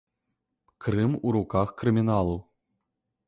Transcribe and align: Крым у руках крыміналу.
Крым 0.85 1.11
у 1.29 1.33
руках 1.37 1.75
крыміналу. 1.81 2.35